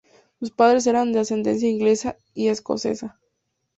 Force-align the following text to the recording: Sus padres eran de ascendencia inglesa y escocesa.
Sus 0.39 0.49
padres 0.49 0.87
eran 0.87 1.11
de 1.13 1.19
ascendencia 1.19 1.69
inglesa 1.69 2.17
y 2.33 2.47
escocesa. 2.47 3.19